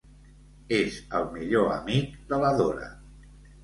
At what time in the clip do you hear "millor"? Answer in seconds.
1.37-1.71